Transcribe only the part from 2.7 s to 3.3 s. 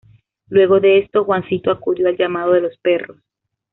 perros.